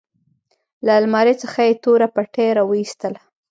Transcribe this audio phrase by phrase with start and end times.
[0.85, 3.19] له المارۍ څخه يې توره پټۍ راوايستله.